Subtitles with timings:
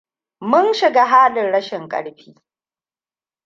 [0.51, 2.35] Mun shiga halin rashin ƙarfi.